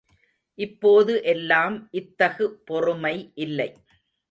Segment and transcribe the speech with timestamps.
[0.59, 3.15] இப்போது எல்லாம் இத்தகு பொறுமை
[3.35, 3.69] இல்லை.